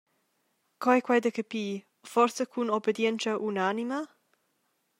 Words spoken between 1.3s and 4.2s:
capir, forsa cun obedientscha unanima?